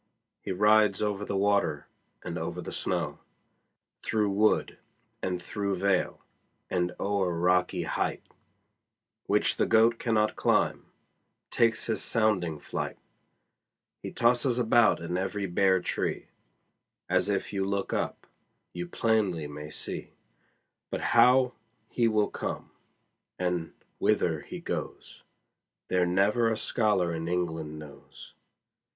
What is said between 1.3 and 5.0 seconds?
water, and over the snow, Through wood,